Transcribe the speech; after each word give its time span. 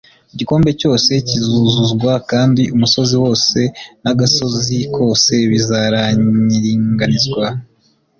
«Igikombe 0.33 0.69
cyose 0.79 1.11
kizuzuzwa, 1.27 2.13
kandi 2.31 2.61
umusozi 2.75 3.15
wose 3.23 3.59
n'agasozi 4.03 4.77
kose 4.95 5.33
bizaringanizwa.» 5.51 7.45